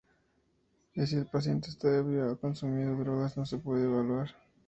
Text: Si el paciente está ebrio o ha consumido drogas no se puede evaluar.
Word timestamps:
Si 0.95 1.15
el 1.15 1.27
paciente 1.27 1.69
está 1.69 1.85
ebrio 1.95 2.25
o 2.25 2.31
ha 2.31 2.35
consumido 2.39 2.95
drogas 2.97 3.37
no 3.37 3.45
se 3.45 3.59
puede 3.59 3.83
evaluar. 3.83 4.29